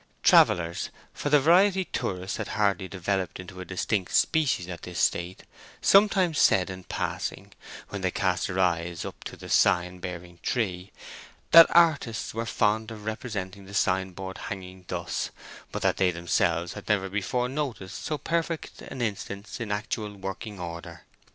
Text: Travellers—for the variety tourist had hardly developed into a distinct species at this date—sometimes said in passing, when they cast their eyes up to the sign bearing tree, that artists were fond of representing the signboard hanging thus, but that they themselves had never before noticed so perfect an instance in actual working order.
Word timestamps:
Travellers—for 0.23 1.29
the 1.29 1.39
variety 1.39 1.85
tourist 1.85 2.37
had 2.37 2.47
hardly 2.57 2.87
developed 2.87 3.39
into 3.39 3.61
a 3.61 3.65
distinct 3.65 4.15
species 4.15 4.67
at 4.67 4.81
this 4.81 5.07
date—sometimes 5.11 6.39
said 6.39 6.71
in 6.71 6.85
passing, 6.85 7.53
when 7.89 8.01
they 8.01 8.09
cast 8.09 8.47
their 8.47 8.57
eyes 8.57 9.05
up 9.05 9.23
to 9.25 9.37
the 9.37 9.47
sign 9.47 9.99
bearing 9.99 10.39
tree, 10.41 10.91
that 11.51 11.67
artists 11.69 12.33
were 12.33 12.47
fond 12.47 12.89
of 12.89 13.05
representing 13.05 13.65
the 13.65 13.75
signboard 13.75 14.39
hanging 14.49 14.85
thus, 14.87 15.29
but 15.71 15.83
that 15.83 15.97
they 15.97 16.09
themselves 16.09 16.73
had 16.73 16.89
never 16.89 17.07
before 17.07 17.47
noticed 17.47 18.03
so 18.03 18.17
perfect 18.17 18.81
an 18.81 19.03
instance 19.03 19.59
in 19.59 19.71
actual 19.71 20.13
working 20.15 20.59
order. 20.59 21.03